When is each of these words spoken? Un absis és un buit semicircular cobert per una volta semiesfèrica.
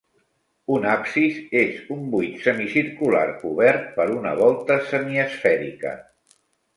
Un 0.75 0.85
absis 0.91 1.35
és 1.63 1.83
un 1.95 1.99
buit 2.13 2.39
semicircular 2.45 3.21
cobert 3.41 3.83
per 3.99 4.07
una 4.15 4.31
volta 4.39 4.79
semiesfèrica. 4.95 5.93